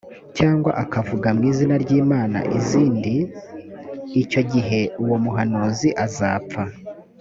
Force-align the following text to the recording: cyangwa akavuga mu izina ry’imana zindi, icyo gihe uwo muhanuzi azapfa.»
cyangwa 0.37 0.71
akavuga 0.83 1.27
mu 1.35 1.43
izina 1.51 1.75
ry’imana 1.83 2.39
zindi, 2.67 3.15
icyo 4.23 4.41
gihe 4.51 4.79
uwo 5.03 5.15
muhanuzi 5.23 5.89
azapfa.» 6.05 6.63